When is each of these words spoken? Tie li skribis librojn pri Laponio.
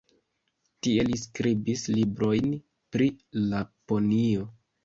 Tie 0.85 1.03
li 1.09 1.19
skribis 1.25 1.83
librojn 1.97 2.57
pri 2.97 3.11
Laponio. 3.53 4.53